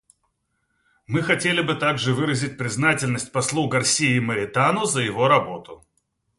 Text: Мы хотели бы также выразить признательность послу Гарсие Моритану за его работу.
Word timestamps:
Мы 1.05 1.21
хотели 1.21 1.61
бы 1.61 1.75
также 1.75 2.15
выразить 2.15 2.57
признательность 2.57 3.31
послу 3.31 3.67
Гарсие 3.67 4.19
Моритану 4.19 4.85
за 4.85 5.01
его 5.01 5.27
работу. 5.27 5.85